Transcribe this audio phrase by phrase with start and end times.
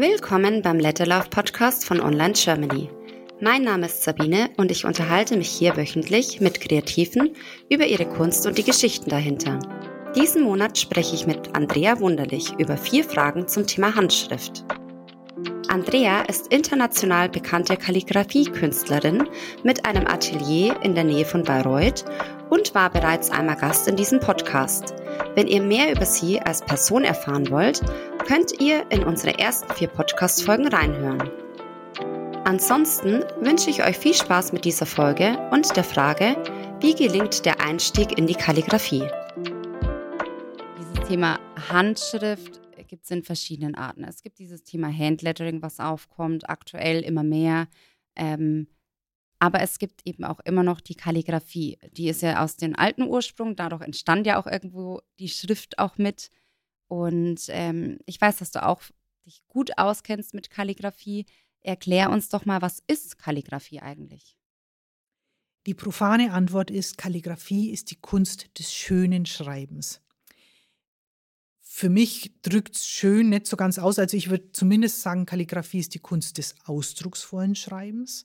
[0.00, 2.88] Willkommen beim Letterlauf Podcast von Online Germany.
[3.40, 7.34] Mein Name ist Sabine und ich unterhalte mich hier wöchentlich mit Kreativen
[7.68, 9.58] über ihre Kunst und die Geschichten dahinter.
[10.14, 14.64] Diesen Monat spreche ich mit Andrea Wunderlich über vier Fragen zum Thema Handschrift.
[15.66, 19.28] Andrea ist international bekannte Kalligrafiekünstlerin
[19.64, 22.04] mit einem Atelier in der Nähe von Bayreuth
[22.50, 24.94] und war bereits einmal Gast in diesem Podcast.
[25.34, 27.82] Wenn ihr mehr über sie als Person erfahren wollt,
[28.28, 31.30] könnt ihr in unsere ersten vier Podcast-Folgen reinhören.
[32.44, 36.36] Ansonsten wünsche ich euch viel Spaß mit dieser Folge und der Frage,
[36.82, 39.08] wie gelingt der Einstieg in die Kalligrafie?
[40.78, 44.04] Dieses Thema Handschrift gibt es in verschiedenen Arten.
[44.04, 47.66] Es gibt dieses Thema Handlettering, was aufkommt, aktuell immer mehr.
[48.14, 48.66] Ähm,
[49.38, 51.78] aber es gibt eben auch immer noch die Kalligrafie.
[51.92, 55.96] Die ist ja aus den alten Ursprung, dadurch entstand ja auch irgendwo die Schrift auch
[55.96, 56.28] mit.
[56.88, 58.82] Und ähm, ich weiß, dass du auch
[59.26, 61.26] dich gut auskennst mit Kalligrafie.
[61.60, 64.36] Erklär uns doch mal, was ist Kalligrafie eigentlich?
[65.66, 70.00] Die profane Antwort ist, Kalligrafie ist die Kunst des schönen Schreibens.
[71.60, 73.98] Für mich drückt es schön nicht so ganz aus.
[73.98, 78.24] Also ich würde zumindest sagen, Kalligrafie ist die Kunst des ausdrucksvollen Schreibens.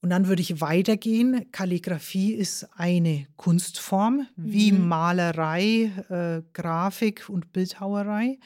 [0.00, 1.50] Und dann würde ich weitergehen.
[1.50, 4.86] Kalligrafie ist eine Kunstform wie mhm.
[4.86, 8.38] Malerei, äh, Grafik und Bildhauerei.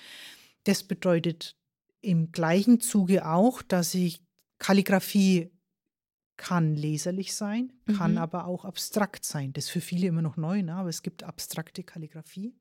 [0.64, 1.56] Das bedeutet
[2.00, 4.22] im gleichen Zuge auch, dass ich
[4.58, 5.50] Kalligrafie
[6.36, 8.18] kann leserlich sein, kann mhm.
[8.18, 9.52] aber auch abstrakt sein.
[9.52, 10.74] Das ist für viele immer noch neu, ne?
[10.74, 12.54] aber es gibt abstrakte Kalligrafie.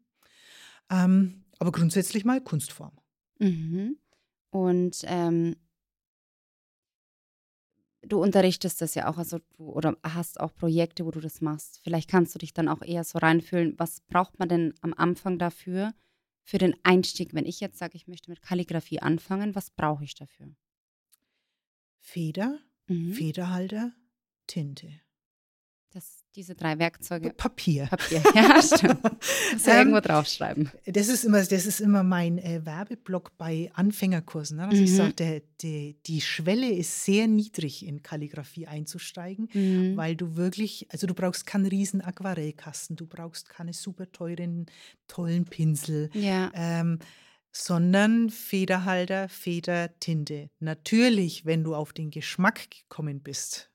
[0.92, 2.92] Ähm, aber grundsätzlich mal Kunstform.
[3.40, 3.98] Mhm.
[4.52, 5.56] Und ähm,
[8.04, 11.80] du unterrichtest das ja auch, also du oder hast auch Projekte, wo du das machst.
[11.84, 15.38] Vielleicht kannst du dich dann auch eher so reinfühlen, was braucht man denn am Anfang
[15.38, 15.94] dafür,
[16.44, 17.34] für den Einstieg?
[17.34, 20.48] Wenn ich jetzt sage, ich möchte mit Kalligrafie anfangen, was brauche ich dafür?
[22.00, 23.14] Feder, mhm.
[23.14, 23.94] Federhalter,
[24.48, 25.02] Tinte.
[25.94, 27.32] Das, diese drei Werkzeuge.
[27.34, 27.88] Papier.
[27.88, 29.04] Papier, ja, stimmt.
[29.04, 30.72] Muss ja ähm, irgendwo draufschreiben.
[30.86, 34.58] Das ist immer, das ist immer mein äh, Werbeblock bei Anfängerkursen.
[34.58, 34.68] Ne?
[34.68, 34.84] Also mhm.
[34.84, 39.98] ich sage, die, die Schwelle ist sehr niedrig, in Kalligrafie einzusteigen, mhm.
[39.98, 44.68] weil du wirklich, also du brauchst keinen riesen Aquarellkasten, du brauchst keine super teuren,
[45.10, 46.10] tollen Pinsel.
[46.14, 46.52] Ja.
[46.56, 47.00] Ähm,
[47.52, 50.50] sondern Federhalter, Feder, Tinte.
[50.60, 53.71] Natürlich, wenn du auf den Geschmack gekommen bist,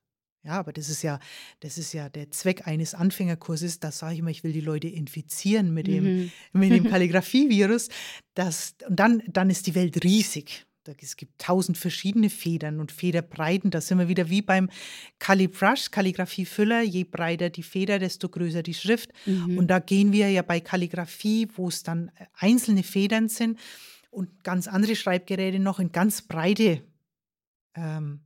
[0.47, 1.19] ja, aber das ist ja,
[1.61, 3.81] das ist ja der Zweck eines Anfängerkurses.
[3.81, 6.33] Da sage ich immer, ich will die Leute infizieren mit dem, mhm.
[6.53, 7.89] mit dem Kalligrafie-Virus.
[8.39, 10.65] und dann, dann ist die Welt riesig.
[11.03, 13.73] Es gibt tausend verschiedene Federn und Federbreiten.
[13.73, 14.71] Da sind wir wieder wie beim
[15.19, 16.83] Calibrush, Kalligrafie-Füller.
[16.83, 19.11] Je breiter die Feder, desto größer die Schrift.
[19.27, 19.59] Mhm.
[19.59, 23.59] Und da gehen wir ja bei Kalligrafie, wo es dann einzelne Federn sind
[24.11, 26.85] und ganz andere Schreibgeräte noch in ganz breite
[27.75, 28.21] ähm,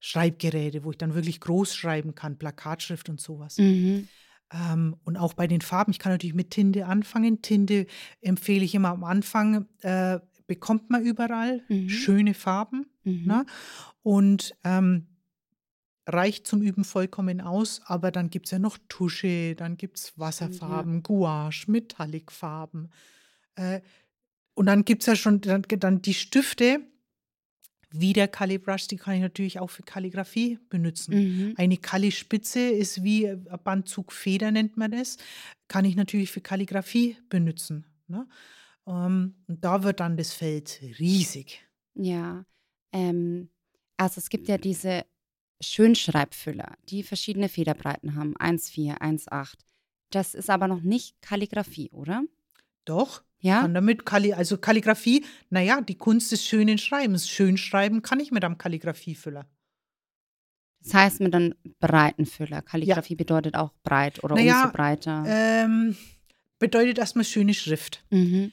[0.00, 3.58] Schreibgeräte, wo ich dann wirklich groß schreiben kann, Plakatschrift und sowas.
[3.58, 4.08] Mhm.
[4.52, 7.42] Ähm, und auch bei den Farben, ich kann natürlich mit Tinte anfangen.
[7.42, 7.86] Tinte
[8.20, 11.88] empfehle ich immer am Anfang, äh, bekommt man überall mhm.
[11.88, 12.86] schöne Farben.
[13.04, 13.24] Mhm.
[13.26, 13.46] Ne?
[14.02, 15.06] Und ähm,
[16.06, 20.18] reicht zum Üben vollkommen aus, aber dann gibt es ja noch Tusche, dann gibt es
[20.18, 21.00] Wasserfarben, ja.
[21.00, 22.90] Gouache, Metallicfarben.
[23.56, 23.80] Äh,
[24.54, 26.80] und dann gibt es ja schon dann, dann die Stifte,
[27.90, 31.14] wie der Calibrush, die kann ich natürlich auch für Kalligrafie benutzen.
[31.14, 31.54] Mhm.
[31.56, 35.16] Eine Kallispitze ist wie ein Bandzugfeder, nennt man das.
[35.68, 37.86] Kann ich natürlich für Kalligrafie benutzen.
[38.08, 38.26] Ne?
[38.84, 41.66] Um, ähm, und da wird dann das Feld riesig.
[41.94, 42.44] Ja,
[42.92, 43.48] ähm,
[43.96, 45.04] also es gibt ja diese
[45.60, 49.54] Schönschreibfüller, die verschiedene Federbreiten haben, 1,4, 1,8.
[50.10, 52.22] Das ist aber noch nicht Kalligrafie, oder?
[52.84, 53.62] Doch, ja.
[53.62, 57.28] Kann damit Kalli also Kalligrafie, naja, die Kunst des schönen Schreibens.
[57.28, 59.46] Schön schreiben kann ich mit einem Kalligrafiefüller.
[60.82, 62.62] Das heißt mit einem breiten Füller.
[62.62, 63.18] Kalligrafie ja.
[63.18, 65.24] bedeutet auch breit oder naja, umso breiter.
[65.26, 65.96] Ähm,
[66.58, 68.04] bedeutet erstmal schöne Schrift.
[68.10, 68.52] Mhm.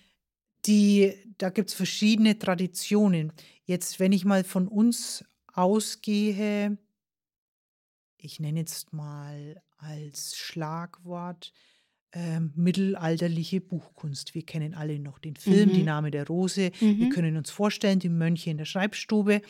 [0.66, 3.34] Die, da gibt es verschiedene Traditionen.
[3.66, 5.24] Jetzt, wenn ich mal von uns
[5.54, 6.78] ausgehe,
[8.18, 11.52] ich nenne jetzt mal als Schlagwort
[12.14, 14.36] ähm, mittelalterliche Buchkunst.
[14.36, 15.74] Wir kennen alle noch den Film mhm.
[15.74, 16.72] Die Name der Rose.
[16.80, 17.00] Mhm.
[17.00, 19.42] Wir können uns vorstellen, die Mönche in der Schreibstube.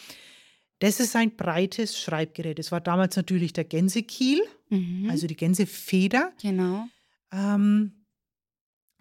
[0.80, 2.60] Das ist ein breites Schreibgerät.
[2.60, 5.10] Das war damals natürlich der Gänsekiel, mhm.
[5.10, 6.32] also die Gänsefeder.
[6.42, 6.86] Genau.
[7.32, 8.06] Ähm,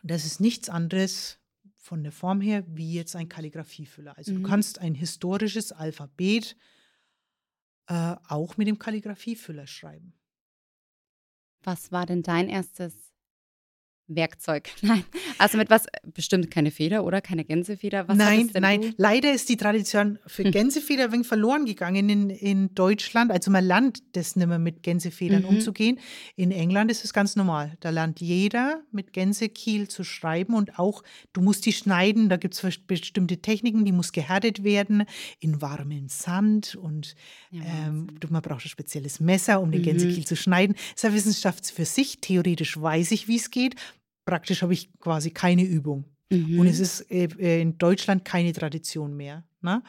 [0.03, 1.38] das ist nichts anderes
[1.76, 4.17] von der Form her wie jetzt ein Kalligrafiefüller.
[4.17, 4.44] Also du mhm.
[4.44, 6.56] kannst ein historisches Alphabet
[7.87, 10.14] äh, auch mit dem Kalligrafiefüller schreiben.
[11.62, 13.12] Was war denn dein erstes
[14.17, 14.70] Werkzeug.
[14.82, 15.05] Nein.
[15.38, 15.87] Also mit was?
[16.14, 18.09] Bestimmt keine Feder oder keine Gänsefeder?
[18.09, 18.82] Was nein, nein.
[18.82, 18.93] Du?
[18.97, 20.53] Leider ist die Tradition für hm.
[20.53, 23.31] Gänsefeder ein wenig verloren gegangen in, in Deutschland.
[23.31, 25.49] Also man lernt das nicht mehr mit Gänsefedern mhm.
[25.49, 25.99] umzugehen.
[26.37, 27.76] In England ist es ganz normal.
[27.81, 32.29] Da lernt jeder mit Gänsekiel zu schreiben und auch, du musst die schneiden.
[32.29, 35.05] Da gibt es bestimmte Techniken, die muss gehärtet werden
[35.41, 37.14] in warmem Sand und
[37.50, 39.87] ja, ähm, man braucht ein spezielles Messer, um den mhm.
[39.87, 40.75] Gänsekiel zu schneiden.
[40.75, 42.20] Das ist eine Wissenschaft für sich.
[42.20, 43.76] Theoretisch weiß ich, wie es geht
[44.24, 46.04] praktisch habe ich quasi keine Übung.
[46.30, 46.60] Mhm.
[46.60, 49.44] Und es ist äh, äh, in Deutschland keine Tradition mehr.
[49.60, 49.82] Ne?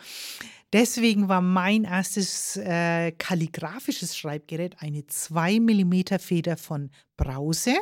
[0.71, 7.75] Deswegen war mein erstes äh, kalligraphisches Schreibgerät eine 2 mm Feder von Brause.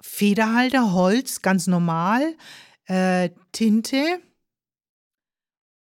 [0.00, 2.34] Federhalter, Holz, ganz normal,
[2.86, 4.20] äh, Tinte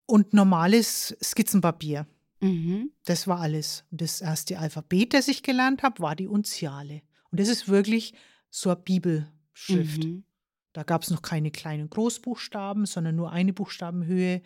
[0.06, 2.06] und normales Skizzenpapier.
[2.40, 2.92] Mhm.
[3.04, 3.84] Das war alles.
[3.90, 7.02] Das erste Alphabet, das ich gelernt habe, war die Unziale.
[7.30, 8.14] Und das ist wirklich
[8.50, 9.28] so eine Bibel.
[9.58, 10.04] Schrift.
[10.04, 10.24] Mhm.
[10.72, 14.42] Da gab es noch keine kleinen Großbuchstaben, sondern nur eine Buchstabenhöhe,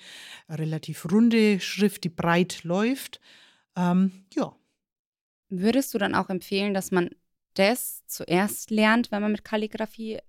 [0.48, 3.20] eine relativ runde Schrift, die breit läuft.
[3.76, 4.56] Ähm, ja.
[5.50, 7.10] Würdest du dann auch empfehlen, dass man
[7.54, 10.20] das zuerst lernt, wenn man mit Kalligrafie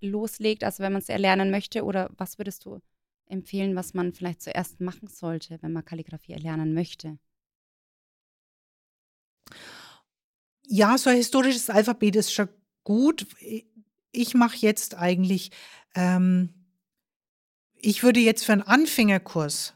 [0.00, 1.84] loslegt, also wenn man es erlernen möchte?
[1.84, 2.80] Oder was würdest du
[3.26, 7.18] empfehlen, was man vielleicht zuerst machen sollte, wenn man Kalligrafie erlernen möchte?
[10.66, 12.48] Ja, so ein historisches Alphabet ist schon
[12.84, 13.26] gut
[14.12, 15.50] ich mache jetzt eigentlich,
[15.94, 16.50] ähm,
[17.74, 19.74] ich würde jetzt für einen Anfängerkurs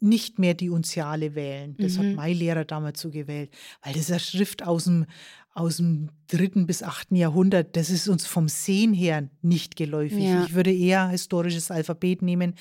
[0.00, 1.76] nicht mehr die Unziale wählen.
[1.78, 1.98] Das mhm.
[1.98, 3.50] hat mein Lehrer damals so gewählt,
[3.82, 5.06] weil das ist eine Schrift aus dem,
[5.54, 7.76] aus dem dritten bis achten Jahrhundert.
[7.76, 10.24] Das ist uns vom Sehen her nicht geläufig.
[10.24, 10.44] Ja.
[10.44, 12.54] Ich würde eher historisches Alphabet nehmen,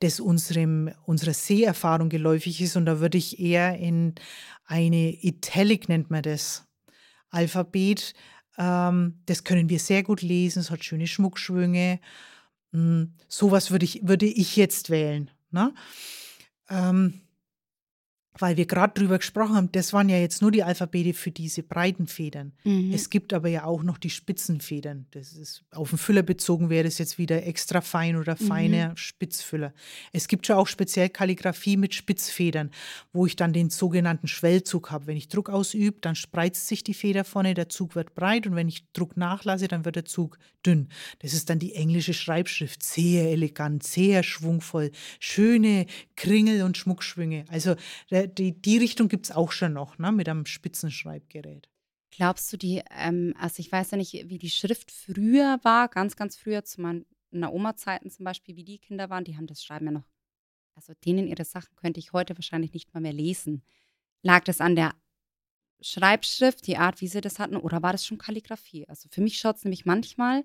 [0.00, 2.76] das unserem, unserer Seherfahrung geläufig ist.
[2.76, 4.14] Und da würde ich eher in
[4.64, 6.64] eine Italic nennt man das.
[7.28, 8.14] Alphabet
[8.56, 12.00] das können wir sehr gut lesen, es hat schöne Schmuckschwünge.
[12.72, 15.30] Hm, sowas würde ich, würde ich jetzt wählen.
[15.50, 15.74] Ne?
[16.68, 17.20] Ähm,
[18.38, 21.62] weil wir gerade drüber gesprochen haben, das waren ja jetzt nur die Alphabete für diese
[21.62, 22.52] breiten Federn.
[22.64, 22.92] Mhm.
[22.92, 25.06] Es gibt aber ja auch noch die Spitzenfedern.
[25.10, 28.96] Das ist auf den Füller bezogen wäre das jetzt wieder extra fein oder feiner mhm.
[28.96, 29.72] Spitzfüller.
[30.12, 32.70] Es gibt schon auch speziell Kalligrafie mit Spitzfedern,
[33.12, 35.06] wo ich dann den sogenannten Schwellzug habe.
[35.06, 38.56] Wenn ich Druck ausübe, dann spreizt sich die Feder vorne, der Zug wird breit und
[38.56, 40.88] wenn ich Druck nachlasse, dann wird der Zug dünn.
[41.20, 42.82] Das ist dann die englische Schreibschrift.
[42.82, 44.90] Sehr elegant, sehr schwungvoll,
[45.20, 45.86] schöne
[46.16, 47.44] Kringel und Schmuckschwünge.
[47.48, 47.76] Also
[48.10, 51.68] der, die, die Richtung gibt es auch schon noch, ne, mit einem Spitzenschreibgerät.
[52.10, 56.16] Glaubst du, die, ähm, also ich weiß ja nicht, wie die Schrift früher war, ganz,
[56.16, 59.86] ganz früher, zu meiner Oma-Zeiten zum Beispiel, wie die Kinder waren, die haben das Schreiben
[59.86, 60.08] ja noch,
[60.74, 63.62] also denen ihre Sachen könnte ich heute wahrscheinlich nicht mal mehr lesen.
[64.22, 64.94] Lag das an der
[65.80, 68.88] Schreibschrift, die Art, wie sie das hatten, oder war das schon Kalligrafie?
[68.88, 70.44] Also für mich schaut es nämlich manchmal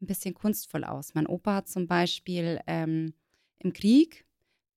[0.00, 1.14] ein bisschen kunstvoll aus.
[1.14, 3.14] Mein Opa hat zum Beispiel ähm,
[3.58, 4.26] im Krieg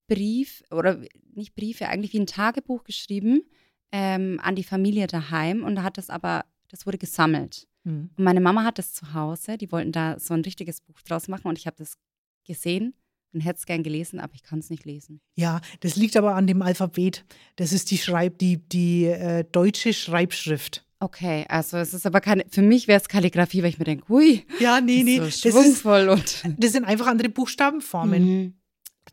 [0.08, 1.02] Brief oder
[1.34, 3.44] nicht Briefe, eigentlich wie ein Tagebuch geschrieben
[3.92, 7.68] ähm, an die Familie daheim und da hat das aber, das wurde gesammelt.
[7.84, 8.10] Mhm.
[8.16, 11.28] Und meine Mama hat das zu Hause, die wollten da so ein richtiges Buch draus
[11.28, 11.98] machen und ich habe das
[12.46, 12.94] gesehen
[13.34, 15.22] und hätte es gern gelesen, aber ich kann es nicht lesen.
[15.36, 17.26] Ja, das liegt aber an dem Alphabet.
[17.56, 20.86] Das ist die Schreib, die, die äh, deutsche Schreibschrift.
[21.00, 24.08] Okay, also es ist aber keine, für mich wäre es Kalligrafie, weil ich mir denke,
[24.10, 26.56] hui, ja, nee, nee, so schwungvoll das ist, und.
[26.64, 28.24] Das sind einfach andere Buchstabenformen.
[28.24, 28.54] Mhm.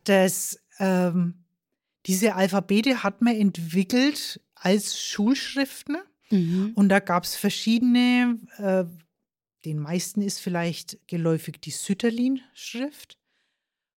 [0.03, 1.45] Das ähm,
[2.05, 5.97] diese Alphabete hat man entwickelt als Schulschriften.
[6.29, 6.71] Mhm.
[6.75, 8.85] Und da gab es verschiedene, äh,
[9.65, 13.17] den meisten ist vielleicht geläufig die Sütterlin-Schrift.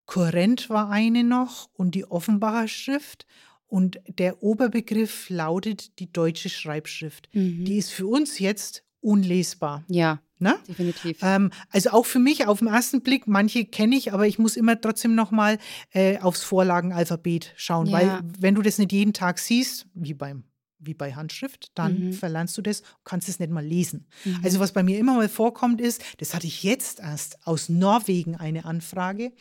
[0.06, 3.26] Korrent war eine noch und die Offenbacher Schrift.
[3.66, 7.28] Und der Oberbegriff lautet die deutsche Schreibschrift.
[7.32, 7.64] Mhm.
[7.64, 9.84] Die ist für uns jetzt unlesbar.
[9.88, 10.22] Ja.
[10.38, 10.58] Ne?
[10.68, 11.18] Definitiv.
[11.22, 14.56] Ähm, also auch für mich auf den ersten Blick, manche kenne ich, aber ich muss
[14.56, 15.58] immer trotzdem nochmal
[15.94, 17.92] äh, aufs Vorlagenalphabet schauen, ja.
[17.92, 20.44] weil wenn du das nicht jeden Tag siehst, wie beim
[20.78, 22.12] wie bei Handschrift, dann mhm.
[22.12, 24.06] verlernst du das, kannst es nicht mal lesen.
[24.24, 24.40] Mhm.
[24.44, 28.36] Also was bei mir immer mal vorkommt ist, das hatte ich jetzt erst aus Norwegen
[28.36, 29.32] eine Anfrage,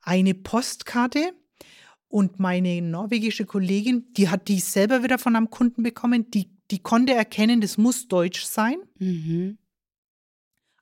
[0.00, 1.32] eine Postkarte
[2.08, 6.80] und meine norwegische Kollegin, die hat die selber wieder von einem Kunden bekommen, die, die
[6.80, 8.76] konnte erkennen, das muss Deutsch sein.
[8.98, 9.58] Mhm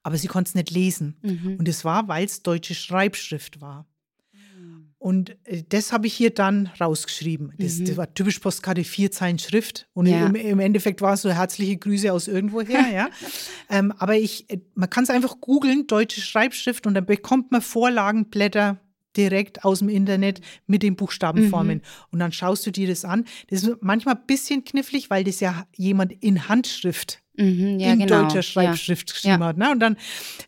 [0.09, 1.19] aber sie konnte es nicht lesen.
[1.21, 1.57] Mhm.
[1.59, 3.87] Und es war, weil es deutsche Schreibschrift war.
[4.33, 4.95] Mhm.
[4.97, 7.53] Und äh, das habe ich hier dann rausgeschrieben.
[7.59, 7.85] Das, mhm.
[7.85, 9.87] das, war typisch Postkarte, vier Zeilen Schrift.
[9.93, 10.25] Und ja.
[10.25, 13.11] im, im, Endeffekt war es so herzliche Grüße aus irgendwoher, ja.
[13.69, 17.61] ähm, aber ich, äh, man kann es einfach googeln, deutsche Schreibschrift, und dann bekommt man
[17.61, 18.81] Vorlagenblätter
[19.19, 21.79] direkt aus dem Internet mit den Buchstabenformen.
[21.79, 21.83] Mhm.
[22.13, 23.25] Und dann schaust du dir das an.
[23.51, 28.01] Das ist manchmal ein bisschen knifflig, weil das ja jemand in Handschrift Mhm, ja, in
[28.01, 28.23] genau.
[28.23, 29.15] deutscher Schreibschrift ja.
[29.15, 29.47] geschrieben ja.
[29.47, 29.59] hat.
[29.59, 29.71] Ne?
[29.71, 29.97] Und dann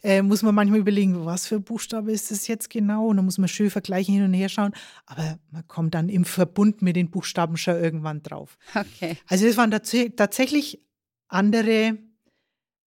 [0.03, 3.07] äh, muss man manchmal überlegen, was für Buchstabe ist das jetzt genau?
[3.07, 4.73] Und dann muss man schön vergleichen, hin und her schauen.
[5.07, 8.59] Aber man kommt dann im Verbund mit den Buchstaben schon irgendwann drauf.
[8.75, 9.17] Okay.
[9.29, 10.81] Also es waren tats tatsächlich
[11.29, 11.97] andere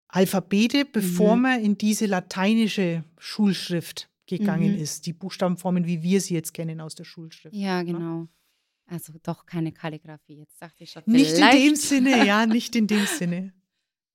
[0.09, 1.43] Alphabete, bevor Mhm.
[1.43, 4.79] man in diese lateinische Schulschrift gegangen Mhm.
[4.83, 5.07] ist.
[5.07, 7.55] Die Buchstabenformen, wie wir sie jetzt kennen aus der Schulschrift.
[7.55, 8.29] Ja, genau.
[8.87, 10.38] Also doch keine Kalligrafie.
[10.38, 11.02] Jetzt dachte ich schon.
[11.07, 13.52] Nicht in dem Sinne, ja, nicht in dem Sinne.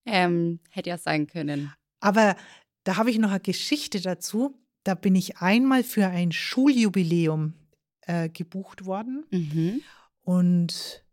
[0.05, 1.73] Ähm, hätte ja sein können.
[1.99, 2.35] Aber
[2.83, 4.55] da habe ich noch eine Geschichte dazu.
[4.83, 7.53] Da bin ich einmal für ein Schuljubiläum
[8.01, 9.25] äh, gebucht worden.
[9.31, 9.81] Mhm.
[10.21, 11.03] Und,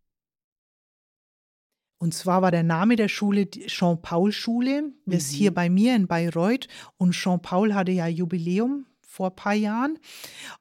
[2.05, 4.93] und zwar war der Name der Schule die Jean-Paul-Schule.
[5.07, 5.37] Das ist Mhm.
[5.37, 6.69] hier bei mir in Bayreuth.
[6.99, 9.99] Und Jean-Paul hatte ja Jubiläum vor ein paar Jahren.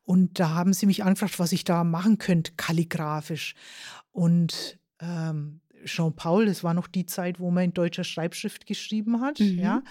[0.04, 3.56] Und da haben sie mich angefragt, was ich da machen könnte, kalligrafisch.
[4.14, 9.42] Und ähm, Jean-Paul, das war noch die Zeit, wo man in deutscher Schreibschrift geschrieben hat.
[9.42, 9.60] Mhm.
[9.60, 9.84] Ja.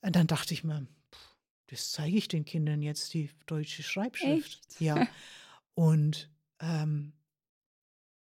[0.00, 0.86] Und dann dachte ich mir,
[1.66, 4.60] das zeige ich den Kindern jetzt, die deutsche Schreibschrift.
[4.70, 4.80] Echt?
[4.80, 5.06] Ja.
[5.74, 6.30] Und
[6.60, 7.12] ähm,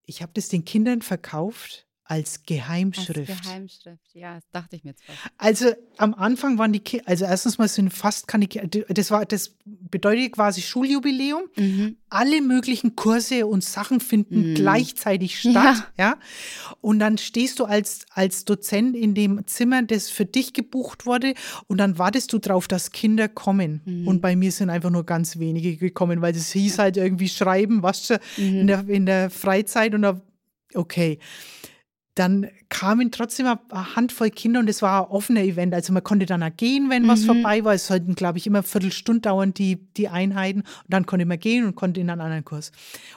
[0.06, 3.42] ich habe das den Kindern verkauft als Als Geheimschrift.
[3.42, 5.18] Geheimschrift, ja, das dachte ich mir jetzt fast.
[5.38, 5.66] Also
[5.96, 10.32] am Anfang waren die Kinder, also erstens mal sind fast keine, das war, das bedeutet
[10.32, 11.42] quasi Schuljubiläum.
[11.56, 11.96] Mhm.
[12.10, 14.54] Alle möglichen Kurse und Sachen finden Mhm.
[14.54, 16.16] gleichzeitig statt, ja.
[16.80, 21.32] Und dann stehst du als, als Dozent in dem Zimmer, das für dich gebucht wurde,
[21.68, 23.80] und dann wartest du drauf, dass Kinder kommen.
[23.84, 24.06] Mhm.
[24.08, 27.82] Und bei mir sind einfach nur ganz wenige gekommen, weil das hieß halt irgendwie schreiben,
[27.82, 28.58] was schon Mhm.
[28.60, 30.20] in der, in der Freizeit und da,
[30.74, 31.18] okay.
[32.14, 35.72] Dann kamen trotzdem eine Handvoll Kinder und es war ein offener Event.
[35.72, 37.26] Also man konnte dann auch gehen, wenn was Mhm.
[37.26, 37.72] vorbei war.
[37.72, 40.60] Es sollten, glaube ich, immer eine Viertelstunde dauern, die, die Einheiten.
[40.60, 42.70] Und dann konnte man gehen und konnte in einen anderen Kurs.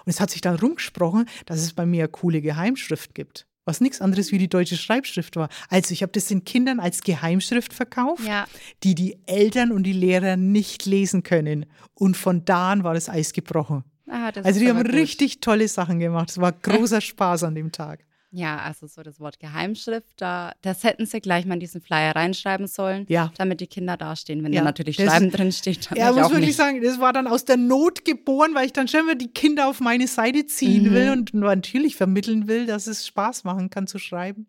[0.05, 3.47] Und es hat sich dann rumgesprochen, dass es bei mir eine coole Geheimschrift gibt.
[3.65, 5.49] Was nichts anderes wie die deutsche Schreibschrift war.
[5.69, 8.45] Also ich habe das den Kindern als Geheimschrift verkauft, Ja,
[8.83, 11.65] die die Eltern und die Lehrer nicht lesen können.
[11.95, 13.83] Und von da an war das Eis gebrochen.
[14.07, 14.93] ah, das Also die haben gut.
[14.93, 16.29] richtig tolle Sachen gemacht.
[16.29, 18.05] Es war großer Spaß an dem Tag.
[18.37, 22.13] Ja, also so das Wort Geheimschrift, da, das hätten sie gleich mal in diesen Flyer
[22.13, 23.31] reinschreiben sollen, Ja.
[23.37, 24.43] damit die Kinder dastehen.
[24.43, 26.55] Wenn Ja, da natürlich das- Schreiben drin steht, Ja, muss wirklich nicht.
[26.57, 29.69] sagen, das war dann aus der Not geboren, weil ich dann schon mal die Kinder
[29.69, 30.91] auf meine Seite ziehen Mhm.
[30.91, 34.47] will und natürlich vermitteln will, dass es Spaß machen kann zu schreiben.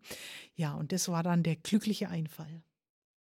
[0.55, 2.61] Ja, und das war dann der glückliche Einfall.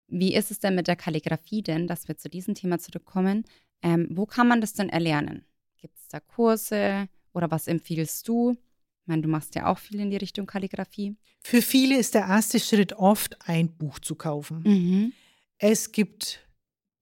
[0.09, 3.45] Wie ist es denn mit der Kalligrafie denn, dass wir zu diesem Thema zurückkommen?
[3.83, 5.45] Ähm, wo kann man das denn erlernen?
[5.79, 8.57] Gibt es da Kurse oder was empfiehlst du?
[9.05, 11.15] Ich meine, du machst ja auch viel in die Richtung Kalligrafie.
[11.43, 14.63] Für viele ist der erste Schritt oft, ein Buch zu kaufen.
[14.65, 15.13] Mhm.
[15.59, 16.41] Es gibt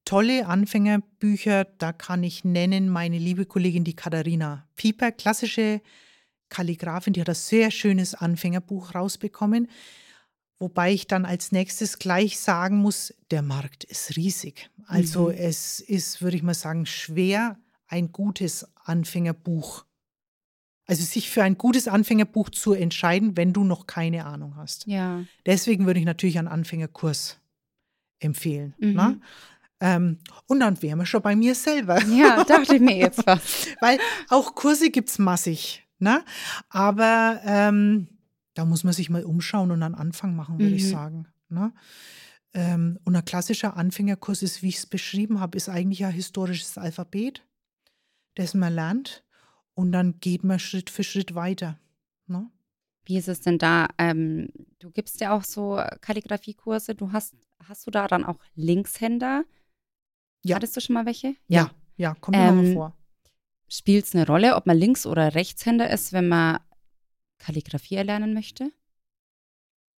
[0.04, 5.80] tolle Anfängerbücher, da kann ich nennen meine liebe Kollegin, die Katharina Pieper, klassische
[6.48, 9.68] Kalligrafin, die hat ein sehr schönes Anfängerbuch rausbekommen.
[10.58, 14.70] Wobei ich dann als nächstes gleich sagen muss, der Markt ist riesig.
[14.86, 15.36] Also Mhm.
[15.38, 19.84] es ist, würde ich mal sagen, schwer, ein gutes Anfängerbuch,
[20.92, 24.86] also sich für ein gutes Anfängerbuch zu entscheiden, wenn du noch keine Ahnung hast.
[24.86, 25.24] Ja.
[25.46, 27.38] Deswegen würde ich natürlich einen Anfängerkurs
[28.20, 28.74] empfehlen.
[28.78, 28.92] Mhm.
[28.92, 29.20] Ne?
[29.80, 32.00] Ähm, und dann wären wir schon bei mir selber.
[32.04, 33.74] Ja, dachte ich mir jetzt fast.
[33.80, 35.84] Weil auch Kurse gibt es massig.
[35.98, 36.24] Ne?
[36.68, 38.08] Aber ähm,
[38.54, 40.88] da muss man sich mal umschauen und einen Anfang machen, würde ich Mhm.
[40.90, 41.26] sagen.
[41.48, 41.72] Ne?
[42.54, 46.76] Ähm, und ein klassischer Anfängerkurs ist, wie ich es beschrieben habe, ist eigentlich ein historisches
[46.78, 47.42] Alphabet,
[48.34, 49.24] das man lernt.
[49.74, 51.78] Und dann geht man Schritt für Schritt weiter.
[52.26, 52.50] Ne?
[53.04, 53.88] Wie ist es denn da?
[53.98, 54.48] Ähm,
[54.78, 56.94] du gibst ja auch so Kalligrafiekurse.
[56.94, 59.44] Du hast, hast du da dann auch Linkshänder?
[60.44, 60.56] Ja.
[60.56, 61.34] Hattest du schon mal welche?
[61.48, 62.96] Ja, ja, kommt mir mal Ähm, vor.
[63.68, 66.60] Spielt es eine Rolle, ob man Links- oder Rechtshänder ist, wenn man
[67.38, 68.70] Kalligrafie erlernen möchte?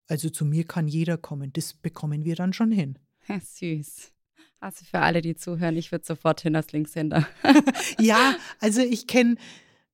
[0.08, 1.52] Also zu mir kann jeder kommen.
[1.54, 3.00] Das bekommen wir dann schon hin.
[3.30, 4.12] Ja, süß.
[4.60, 7.26] Also für alle, die zuhören, ich würde sofort hin als Linkshänder.
[8.00, 9.36] ja, also ich kenne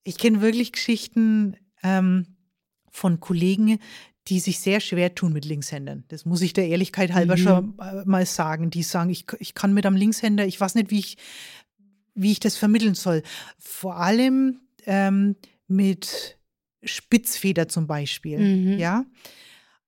[0.04, 2.26] ich kenn wirklich Geschichten ähm,
[2.92, 3.80] von Kollegen,
[4.28, 6.04] die sich sehr schwer tun mit Linkshändern.
[6.10, 7.42] Das muss ich der Ehrlichkeit halber Mhm.
[7.42, 8.70] schon äh, mal sagen.
[8.70, 11.18] Die sagen, ich, ich kann mit einem Linkshänder, ich weiß nicht, wie ich,
[12.14, 13.24] wie ich das vermitteln soll.
[13.58, 15.36] Vor allem ähm,
[15.68, 16.38] mit
[16.84, 18.40] Spitzfeder zum Beispiel.
[18.40, 18.80] Mhm.
[18.80, 19.06] Ja.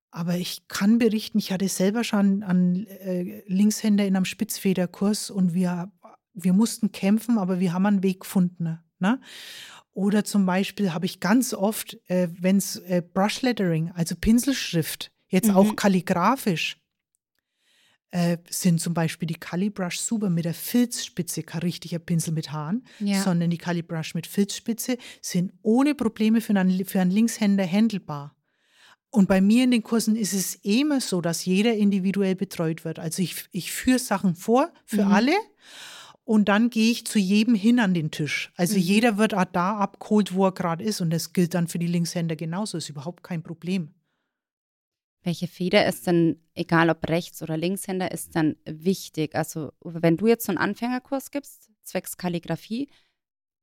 [0.09, 5.53] Aber ich kann berichten, ich hatte selber schon einen äh, Linkshänder in einem Spitzfederkurs und
[5.53, 5.91] wir,
[6.33, 8.79] wir mussten kämpfen, aber wir haben einen Weg gefunden.
[8.99, 9.21] Ne?
[9.93, 15.11] Oder zum Beispiel habe ich ganz oft, äh, wenn es äh, Brush Lettering, also Pinselschrift,
[15.27, 15.55] jetzt Mhm.
[15.57, 16.77] auch kalligrafisch,
[18.11, 22.85] äh, sind zum Beispiel die Calibrush super mit der Filzspitze, kein richtiger Pinsel mit Haaren,
[22.99, 23.23] Ja.
[23.23, 28.35] sondern die Calibrush mit Filzspitze sind ohne Probleme für einen, für einen Linkshänder handelbar.
[29.11, 32.97] Und bei mir in den Kursen ist es immer so, dass jeder individuell betreut wird.
[32.99, 35.11] Also ich, ich führe Sachen vor für Mhm.
[35.11, 35.33] alle
[36.31, 38.53] und dann gehe ich zu jedem hin an den Tisch.
[38.55, 38.83] Also Mhm.
[38.83, 41.01] jeder wird auch da abgeholt, wo er gerade ist.
[41.01, 42.77] Und das gilt dann für die Linkshänder genauso.
[42.77, 43.93] Ist überhaupt kein Problem.
[45.23, 49.35] Welche Feder ist denn, egal ob Rechts- oder Linkshänder, ist dann wichtig?
[49.35, 52.87] Also, wenn du jetzt so einen Anfängerkurs gibst, zwecks Kalligrafie,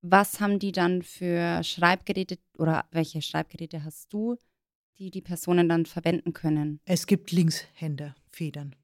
[0.03, 4.37] was haben die dann für Schreibgeräte oder welche Schreibgeräte hast du,
[4.99, 6.81] die die Personen dann verwenden können?
[6.85, 8.77] Es gibt Linkshänderfedern.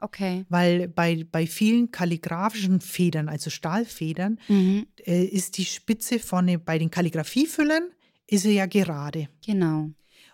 [0.00, 0.44] Okay.
[0.48, 4.86] Weil bei, bei vielen kalligraphischen Federn, also Stahlfedern, Mhm.
[5.04, 7.90] äh, ist die Spitze vorne bei den Kalligrafiefüllern
[8.26, 9.28] ist sie ja gerade.
[9.44, 9.90] Genau.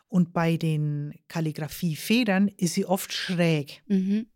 [0.09, 3.83] Und bei den Kalligrafiefedern ist sie oft schräg.
[3.89, 4.27] Mhm.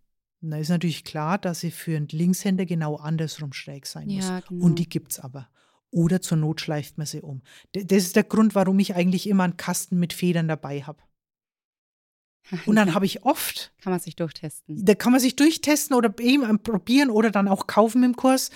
[0.42, 4.26] Da ist natürlich klar, dass sie für einen Linkshänder genau andersrum schräg sein muss.
[4.26, 4.64] Ja, genau.
[4.64, 5.48] Und die gibt es aber.
[5.90, 7.42] Oder zur Not schleift man sie um.
[7.74, 11.00] D- Das ist der Grund, warum ich eigentlich immer einen Kasten mit Federn dabei habe.
[12.66, 14.84] Und dann habe ich oft Kann man sich durchtesten.
[14.84, 18.50] da kann man sich durchtesten oder eben probieren oder dann auch kaufen im Kurs.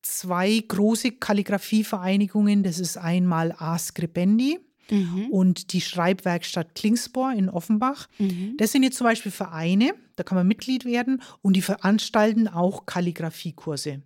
[0.02, 2.62] zwei große Kalligrafievereinigungen.
[2.62, 3.78] Das ist einmal A.
[3.78, 4.58] Scribendi
[4.90, 5.28] Mhm.
[5.30, 8.06] und die Schreibwerkstatt Klingspor in Offenbach.
[8.18, 8.56] Mhm.
[8.58, 12.84] Das sind jetzt zum Beispiel Vereine, da kann man Mitglied werden und die veranstalten auch
[12.84, 14.02] Kalligrafiekurse.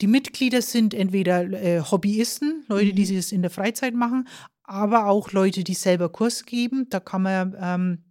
[0.00, 3.16] Die Mitglieder sind entweder äh, Hobbyisten, Leute, die Mhm.
[3.16, 4.26] das in der Freizeit machen,
[4.66, 6.88] aber auch Leute, die selber Kurs geben.
[6.90, 8.04] Da kann man ähm,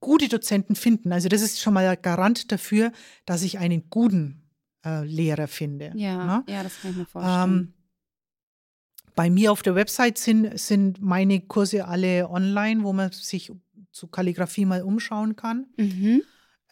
[0.00, 1.12] gute Dozenten finden.
[1.12, 2.92] Also das ist schon mal ein Garant dafür,
[3.24, 4.42] dass ich einen guten
[4.84, 5.92] äh, Lehrer finde.
[5.96, 6.44] Ja, ne?
[6.48, 7.50] ja, das kann ich mir vorstellen.
[7.50, 7.74] Ähm,
[9.14, 13.50] bei mir auf der Website sind, sind meine Kurse alle online, wo man sich
[13.90, 15.66] zu Kalligrafie mal umschauen kann.
[15.76, 16.22] mhm.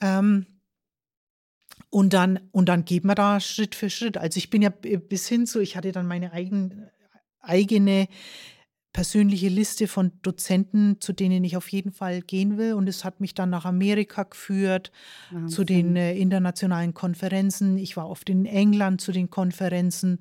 [0.00, 0.46] Ähm,
[1.88, 4.18] und dann, und dann geht man da Schritt für Schritt.
[4.18, 6.88] Also ich bin ja bis hin zu, ich hatte dann meine eigen,
[7.40, 8.08] eigene
[8.96, 12.72] persönliche Liste von Dozenten, zu denen ich auf jeden Fall gehen will.
[12.72, 14.90] Und es hat mich dann nach Amerika geführt,
[15.48, 15.96] zu den Wahnsinn.
[15.96, 17.76] äh, internationalen Konferenzen.
[17.76, 20.18] Ich war oft in England zu den Konferenzen.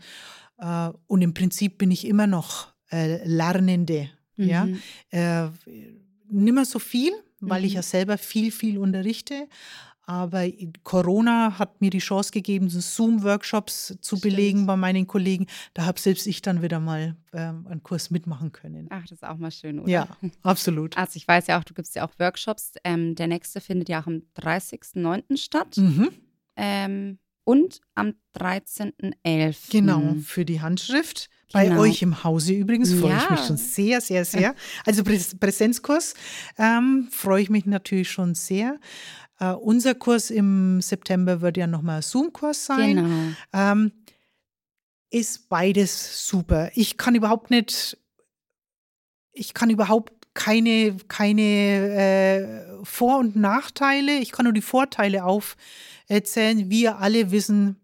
[0.58, 4.10] Äh, und im Prinzip bin ich immer noch äh, Lernende.
[4.36, 4.66] Ja?
[4.66, 4.82] Mhm.
[5.12, 5.48] Äh,
[6.30, 7.76] nimmer so viel, weil ich Mhm.
[7.78, 9.48] ja selber viel, viel unterrichte.
[10.08, 10.46] Aber
[10.84, 14.22] Corona hat mir die Chance gegeben, so Zoom-Workshops zu Stimmt.
[14.22, 15.48] belegen bei meinen Kollegen.
[15.74, 18.88] Da habe selbst ich dann wieder mal ähm, einen Kurs mitmachen können.
[18.92, 19.90] Ach, das ist auch mal schön, oder?
[19.90, 20.08] Ja,
[20.44, 20.96] absolut.
[20.98, 22.74] Also ich weiß ja auch, du gibst ja auch Workshops.
[22.84, 25.38] Ähm, der nächste findet ja auch am 30.09.
[25.38, 26.10] statt Mhm,
[26.56, 29.72] ähm, und am 13.11.
[29.72, 31.30] genau, für die Handschrift.
[31.54, 31.82] Bei Genau.
[31.82, 33.46] euch im Hause übrigens freue ich mich Ja.
[33.46, 34.56] schon sehr, sehr, sehr.
[34.86, 36.16] Also Präs Präsenzkurs
[36.58, 38.78] ähm, freue ich mich natürlich schon sehr.
[39.40, 42.96] Äh, unser Kurs im September wird ja nochmal ein Zoom-Kurs sein.
[42.96, 43.34] Genau.
[43.54, 43.92] Ähm,
[45.10, 46.72] ist beides super.
[46.76, 47.98] Ich kann überhaupt nicht,
[49.32, 51.42] ich kann überhaupt keine, keine
[52.82, 54.18] äh, Vor- und Nachteile.
[54.20, 56.70] Ich kann nur die Vorteile aufzählen.
[56.70, 57.78] Wir alle wissen,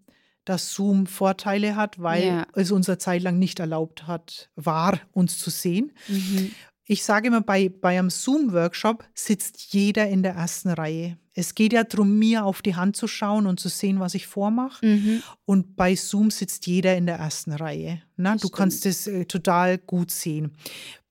[0.43, 2.47] dass Zoom Vorteile hat, weil Ja.
[2.55, 5.91] es unser Zeit lang nicht erlaubt hat, war, uns zu sehen.
[6.07, 6.51] Mhm.
[6.85, 11.17] Ich sage immer, bei, bei einem Zoom-Workshop sitzt jeder in der ersten Reihe.
[11.33, 14.27] Es geht ja darum, mir auf die Hand zu schauen und zu sehen, was ich
[14.27, 14.85] vormache.
[14.85, 15.23] Mhm.
[15.45, 18.01] Und bei Zoom sitzt jeder in der ersten Reihe.
[18.17, 18.57] Na, Das du stimmt.
[18.57, 20.51] kannst es äh, total gut sehen.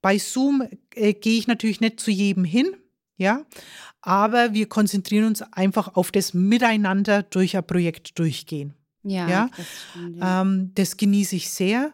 [0.02, 0.62] Bei Zoom
[0.94, 2.74] äh, gehe ich natürlich nicht zu jedem hin,
[3.16, 3.44] ja,
[4.02, 8.74] aber wir konzentrieren uns einfach auf das Miteinander durch ein Projekt durchgehen.
[9.02, 10.18] Ja, Ja, das stimmt.
[10.18, 10.42] Ja.
[10.42, 11.92] Ähm, das genieße ich sehr.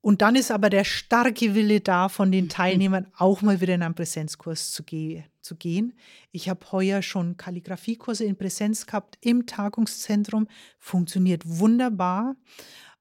[0.00, 2.32] Und dann ist aber der starke Wille da, von Mhm.
[2.32, 5.94] den Teilnehmern auch mal wieder in einen Präsenzkurs zu, ge zu gehen.
[6.30, 10.46] Ich habe heuer schon Kalligrafiekurse in Präsenz gehabt im Tagungszentrum.
[10.78, 12.36] Funktioniert wunderbar.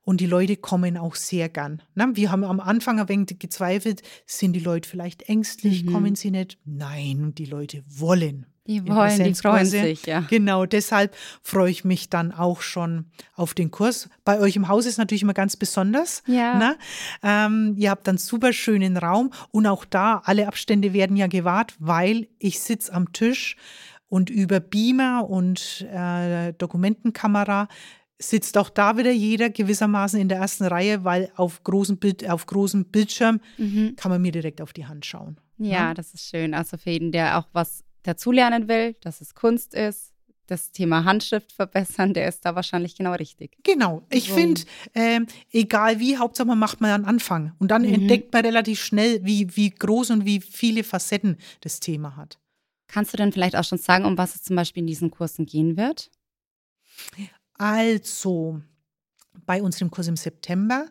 [0.03, 1.81] Und die Leute kommen auch sehr gern.
[1.93, 5.91] Na, wir haben am Anfang ein wenig gezweifelt, sind die Leute vielleicht ängstlich, Mhm.
[5.91, 6.57] kommen sie nicht?
[6.63, 8.45] Nein, die Leute wollen.
[8.67, 10.21] Die wollen, die freuen sich, ja.
[10.29, 14.09] Genau, deshalb freue ich mich dann auch schon auf den Kurs.
[14.25, 16.23] Bei euch im Haus ist natürlich immer ganz besonders.
[16.27, 16.57] Ja.
[16.57, 16.77] Ne?
[17.23, 21.75] Ähm, ihr habt einen super schönen Raum und auch da, alle Abstände werden ja gewahrt,
[21.79, 23.55] weil ich sitze am Tisch
[24.09, 27.67] und über Beamer und äh, Dokumentenkamera
[28.19, 32.45] sitzt auch da wieder jeder gewissermaßen in der ersten Reihe, weil auf, großen Bild, auf
[32.47, 33.95] großem Bildschirm Mhm.
[33.95, 35.39] kann man mir direkt auf die Hand schauen.
[35.59, 36.53] Ja, das ist schön.
[36.53, 40.13] Also für jeden, der auch was dazulernen will, dass es Kunst ist,
[40.47, 43.57] das Thema Handschrift verbessern, der ist da wahrscheinlich genau richtig.
[43.63, 44.05] Genau.
[44.09, 44.35] Ich So.
[44.35, 44.61] finde,
[44.95, 47.53] ähm, egal wie, Hauptsache man macht mal einen Anfang.
[47.59, 47.93] Und dann Mhm.
[47.93, 52.39] entdeckt man relativ schnell, wie, wie groß und wie viele Facetten das Thema hat.
[52.87, 55.45] Kannst du denn vielleicht auch schon sagen, um was es zum Beispiel in diesen Kursen
[55.45, 56.09] gehen wird?
[57.55, 58.61] Also,
[59.45, 60.87] bei unserem Kurs im September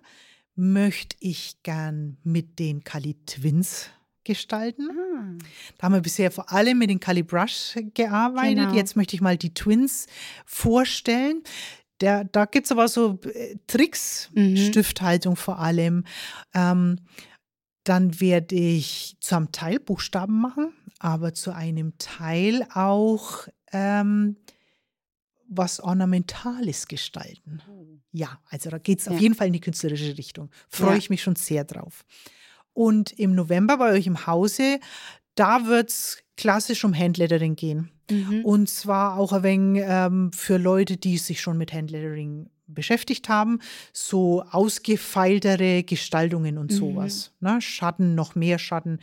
[0.54, 3.88] möchte ich gern mit den Kali Twins
[4.26, 4.90] gestalten.
[4.90, 5.44] Ah.
[5.78, 8.56] Da haben wir bisher vor allem mit den Kali Brush gearbeitet.
[8.66, 8.74] Genau.
[8.74, 10.06] Jetzt möchte ich mal die Twins
[10.44, 11.42] vorstellen.
[12.02, 14.56] Der, da gibt es aber so äh, Tricks, Mhm.
[14.58, 16.04] Stifthaltung vor allem.
[16.52, 16.98] Ähm,
[17.84, 24.36] dann werde ich zu einem Teil Buchstaben machen, aber zu einem Teil auch ähm,
[25.48, 27.62] was Ornamentales gestalten.
[28.12, 29.12] Ja, also da geht es Ja.
[29.12, 30.50] auf jeden Fall in die künstlerische Richtung.
[30.68, 30.96] Freue Ja.
[30.96, 32.04] ich mich schon sehr drauf.
[32.76, 34.80] Und im November bei euch im Hause,
[35.34, 37.90] da wird es klassisch um Handlettering gehen.
[38.10, 38.44] Mhm.
[38.44, 43.60] Und zwar auch ein wenig ähm, für Leute, die sich schon mit Handlettering beschäftigt haben,
[43.94, 46.76] so ausgefeiltere Gestaltungen und Mhm.
[46.76, 47.32] sowas.
[47.40, 47.60] Ne?
[47.62, 48.98] Schatten, noch mehr Schatten,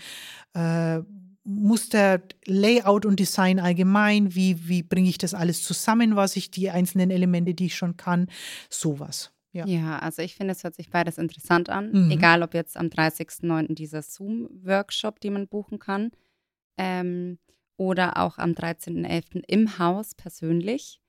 [0.53, 0.99] äh,
[1.45, 6.69] Muster, Layout und Design allgemein, wie, wie bringe ich das alles zusammen, was ich, die
[6.69, 8.27] einzelnen Elemente, die ich schon kann,
[8.69, 9.32] sowas.
[9.53, 9.65] Ja.
[9.67, 11.91] Ja, also ich finde, es hört sich beides interessant an.
[11.91, 12.11] Mhm.
[12.11, 13.75] Egal, ob jetzt am 30.09.
[13.75, 16.11] dieser Zoom-Workshop, den man buchen kann,
[16.77, 17.37] ähm,
[17.77, 19.43] oder auch am 13.11.
[19.47, 20.99] im Haus persönlich.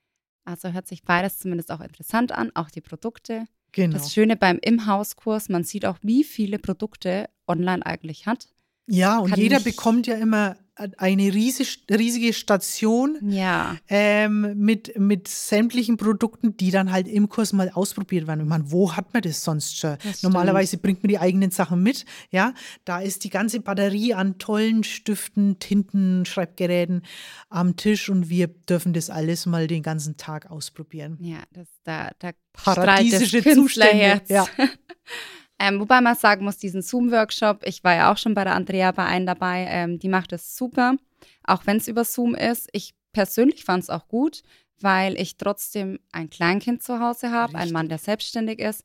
[0.45, 3.45] Also hört sich beides zumindest auch interessant an, auch die Produkte.
[3.71, 3.93] Genau.
[3.93, 8.49] Das Schöne beim Im-Haus-Kurs, man sieht auch, wie viele Produkte online eigentlich hat.
[8.87, 15.27] Ja, und kann jeder bekommt ja immer eine riesig, riesige Station Ja, ähm, mit, mit
[15.27, 18.41] sämtlichen Produkten, die dann halt im Kurs mal ausprobiert werden.
[18.41, 19.97] Ich meine, wo hat man das sonst schon?
[20.03, 22.05] Das Normalerweise bringt man die eigenen Sachen mit.
[22.29, 27.03] Ja, da ist die ganze Batterie an tollen Stiften, Tinten, Schreibgeräten
[27.49, 31.17] am Tisch und wir dürfen das alles mal den ganzen Tag ausprobieren.
[31.21, 34.45] ja, das, da, da Paradiesische Zustände, ja.
[35.59, 38.91] ähm, wobei man sagen muss, diesen Zoom-Workshop, ich war ja auch schon bei der Andrea
[38.91, 40.95] bei einem dabei, ähm, die macht es super,
[41.43, 42.69] auch wenn es über Zoom ist.
[42.73, 44.43] Ich persönlich fand es auch gut,
[44.81, 48.83] weil ich trotzdem ein Kleinkind zu Hause habe, einen Mann, der selbstständig ist.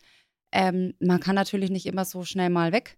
[0.52, 2.96] Ähm, man kann natürlich nicht immer so schnell mal weg.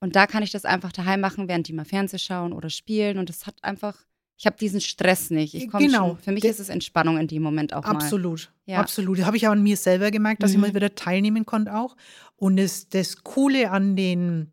[0.00, 3.18] Und da kann ich das einfach daheim machen, während die mal Fernseh schauen oder spielen.
[3.18, 4.06] Und das hat einfach,
[4.40, 5.52] ich habe diesen Stress nicht.
[5.54, 6.08] Ich komme Genau.
[6.08, 7.90] schon, für mich Der- ist es Entspannung in dem Moment auch mal.
[7.90, 8.78] Absolut, Ja.
[8.80, 9.18] absolut.
[9.18, 10.62] Das habe ich auch an mir selber gemerkt, dass ich Mhm.
[10.62, 11.94] mal wieder teilnehmen konnte auch.
[12.36, 14.50] Und das, das Coole an, den,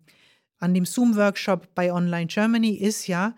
[0.60, 3.34] an dem Zoom-Workshop bei Online Germany ist ja,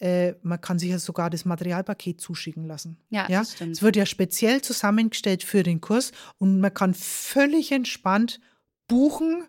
[0.00, 2.98] äh, man kann sich ja sogar das Materialpaket zuschicken lassen.
[3.10, 3.72] Ja, Ja, das stimmt.
[3.76, 8.40] Es wird ja speziell zusammengestellt für den Kurs und man kann völlig entspannt
[8.88, 9.44] buchen,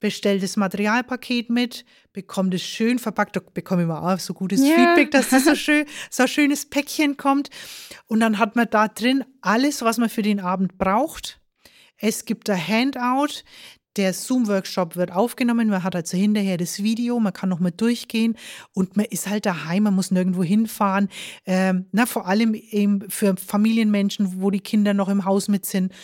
[0.00, 4.60] bestellt das Materialpaket mit, bekommt es schön verpackt, da bekomme ich immer auch so gutes
[4.60, 4.74] Ja.
[4.74, 7.50] Feedback, dass das so schön, so ein schönes Päckchen kommt.
[8.06, 11.40] Und dann hat man da drin alles, was man für den Abend braucht.
[11.98, 13.42] Es gibt ein Handout.
[13.96, 15.68] Der Zoom-Workshop wird aufgenommen.
[15.68, 17.18] Man hat also hinterher das Video.
[17.18, 18.36] Man kann noch mal durchgehen.
[18.74, 19.84] Und man ist halt daheim.
[19.84, 21.08] Man muss nirgendwo hinfahren.
[21.46, 25.94] Ähm, na, vor allem eben für Familienmenschen, wo die Kinder noch im Haus mit sind,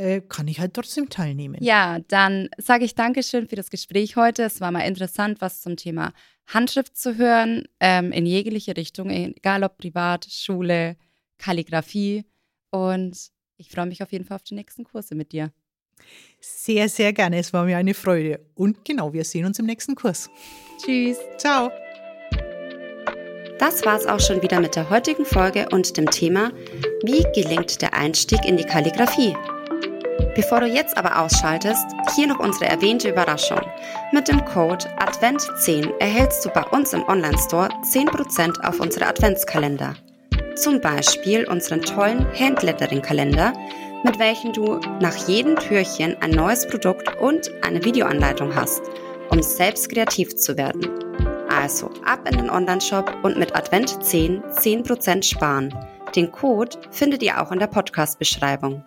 [0.00, 1.58] äh, kann ich halt trotzdem teilnehmen.
[1.60, 4.44] Ja, dann sage ich Dankeschön für das Gespräch heute.
[4.44, 6.12] Es war mal interessant, was zum Thema
[6.46, 10.96] Handschrift zu hören, ähm, in jegliche Richtung, egal ob privat, Schule,
[11.38, 12.24] Kalligrafie.
[12.70, 13.16] Und
[13.58, 15.52] ich freue mich auf jeden Fall auf die nächsten Kurse mit dir.
[16.40, 17.38] Sehr, sehr gerne.
[17.38, 18.40] Es war mir eine Freude.
[18.54, 20.30] Und genau, wir sehen uns im nächsten Kurs.
[20.82, 21.18] Tschüss.
[21.36, 21.70] Ciao.
[23.58, 26.50] Das war's auch schon wieder mit der heutigen Folge und dem Thema
[27.04, 29.34] Wie gelingt der Einstieg in die Kalligrafie?
[30.34, 33.60] Bevor du jetzt aber ausschaltest, hier noch unsere erwähnte Überraschung.
[34.12, 39.94] Mit dem Code ADVENT10 erhältst du bei uns im Online-Store 10% auf unsere Adventskalender.
[40.54, 43.52] Zum Beispiel unseren tollen Handlettering-Kalender,
[44.04, 48.82] mit welchem du nach jedem Türchen ein neues Produkt und eine Videoanleitung hast,
[49.30, 50.88] um selbst kreativ zu werden.
[51.50, 55.74] Also ab in den Online-Shop und mit Advent 10 10% sparen.
[56.14, 58.84] Den Code findet ihr auch in der Podcast-Beschreibung.